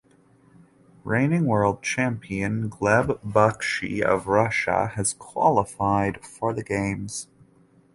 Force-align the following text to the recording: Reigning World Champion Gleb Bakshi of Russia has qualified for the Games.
Reigning 1.03 1.45
World 1.45 1.83
Champion 1.83 2.71
Gleb 2.71 3.19
Bakshi 3.19 4.01
of 4.01 4.25
Russia 4.25 4.87
has 4.95 5.13
qualified 5.13 6.25
for 6.25 6.55
the 6.55 6.63
Games. 6.63 7.27